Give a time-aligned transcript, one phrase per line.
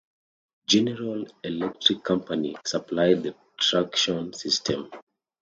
[0.65, 4.89] General Electric Company supplied the traction system.